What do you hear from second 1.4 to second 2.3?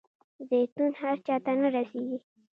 نه رسیږي.